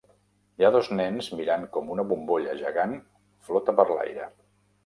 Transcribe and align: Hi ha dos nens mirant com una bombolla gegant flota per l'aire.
Hi 0.61 0.65
ha 0.67 0.71
dos 0.75 0.87
nens 0.99 1.27
mirant 1.41 1.67
com 1.77 1.93
una 1.97 2.07
bombolla 2.13 2.57
gegant 2.65 2.97
flota 3.51 3.81
per 3.83 3.91
l'aire. 3.93 4.31